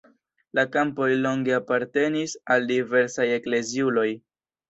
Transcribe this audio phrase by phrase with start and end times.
[0.59, 4.09] La kampoj longe apartenis al diversaj ekleziuloj.